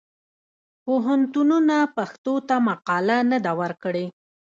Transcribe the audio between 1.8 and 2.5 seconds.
پښتو